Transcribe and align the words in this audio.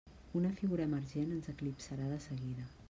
Una 0.39 0.51
figura 0.61 0.87
emergent 0.89 1.37
ens 1.37 1.51
eclipsarà 1.55 2.11
de 2.15 2.21
seguida. 2.29 2.71